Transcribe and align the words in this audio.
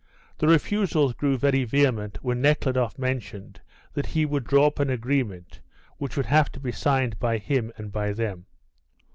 The 0.39 0.47
refusals 0.47 1.13
grew 1.13 1.37
very 1.37 1.63
vehement 1.63 2.23
when 2.23 2.41
Nekhludoff 2.41 2.97
mentioned 2.97 3.61
that 3.93 4.07
he 4.07 4.25
would 4.25 4.45
draw 4.45 4.65
up 4.65 4.79
an 4.79 4.89
agreement 4.89 5.61
which 5.99 6.17
would 6.17 6.25
have 6.25 6.51
to 6.53 6.59
be 6.59 6.71
signed 6.71 7.19
by 7.19 7.37
him 7.37 7.71
and 7.77 7.91
by 7.91 8.11
them. 8.13 8.47